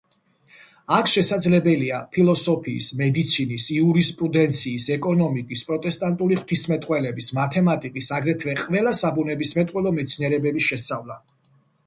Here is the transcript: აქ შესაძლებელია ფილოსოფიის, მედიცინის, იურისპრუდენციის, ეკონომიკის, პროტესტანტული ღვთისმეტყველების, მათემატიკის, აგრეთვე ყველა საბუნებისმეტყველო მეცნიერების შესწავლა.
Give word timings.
აქ 0.99 1.07
შესაძლებელია 1.09 1.97
ფილოსოფიის, 2.15 2.85
მედიცინის, 3.01 3.67
იურისპრუდენციის, 3.75 4.87
ეკონომიკის, 4.95 5.63
პროტესტანტული 5.69 6.37
ღვთისმეტყველების, 6.41 7.27
მათემატიკის, 7.41 8.09
აგრეთვე 8.21 8.55
ყველა 8.63 8.95
საბუნებისმეტყველო 9.03 9.93
მეცნიერების 10.01 10.71
შესწავლა. 10.71 11.19